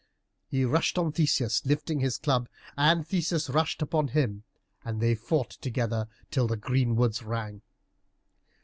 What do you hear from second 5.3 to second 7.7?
together till the greenwoods rang.